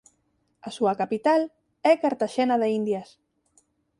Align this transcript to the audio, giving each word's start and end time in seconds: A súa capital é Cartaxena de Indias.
A 0.67 0.69
súa 0.77 0.93
capital 1.01 1.41
é 1.89 1.93
Cartaxena 2.03 2.55
de 2.61 2.67
Indias. 2.79 3.09